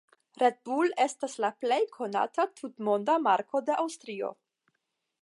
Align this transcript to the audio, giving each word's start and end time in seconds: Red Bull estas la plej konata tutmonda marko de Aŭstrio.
Red 0.43 0.55
Bull 0.69 0.95
estas 1.05 1.35
la 1.45 1.51
plej 1.65 1.79
konata 1.97 2.49
tutmonda 2.63 3.21
marko 3.29 3.65
de 3.69 3.81
Aŭstrio. 3.85 4.37